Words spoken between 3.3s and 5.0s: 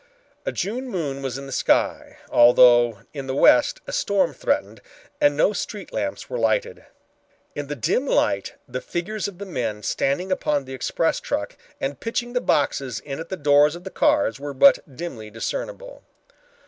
west a storm threatened,